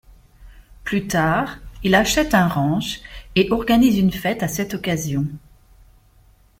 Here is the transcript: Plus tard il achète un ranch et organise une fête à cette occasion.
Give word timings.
Plus 0.83 1.05
tard 1.07 1.59
il 1.83 1.93
achète 1.93 2.33
un 2.33 2.47
ranch 2.47 3.01
et 3.35 3.51
organise 3.51 3.99
une 3.99 4.09
fête 4.11 4.41
à 4.41 4.47
cette 4.47 4.73
occasion. 4.73 5.27